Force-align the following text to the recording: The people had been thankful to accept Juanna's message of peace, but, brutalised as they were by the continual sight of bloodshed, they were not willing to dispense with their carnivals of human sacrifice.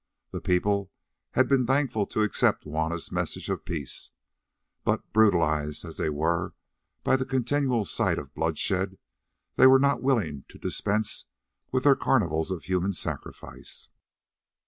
The 0.31 0.41
people 0.41 0.91
had 1.33 1.47
been 1.47 1.67
thankful 1.67 2.07
to 2.07 2.23
accept 2.23 2.63
Juanna's 2.63 3.11
message 3.11 3.51
of 3.51 3.63
peace, 3.63 4.09
but, 4.83 5.13
brutalised 5.13 5.85
as 5.85 5.97
they 5.97 6.09
were 6.09 6.55
by 7.03 7.15
the 7.15 7.23
continual 7.23 7.85
sight 7.85 8.17
of 8.17 8.33
bloodshed, 8.33 8.97
they 9.57 9.67
were 9.67 9.77
not 9.77 10.01
willing 10.01 10.45
to 10.47 10.57
dispense 10.57 11.25
with 11.71 11.83
their 11.83 11.95
carnivals 11.95 12.49
of 12.49 12.63
human 12.63 12.93
sacrifice. 12.93 13.89